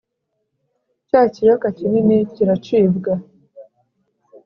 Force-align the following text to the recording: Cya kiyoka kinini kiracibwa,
Cya 1.09 1.21
kiyoka 1.33 1.67
kinini 1.77 2.15
kiracibwa, 2.33 3.13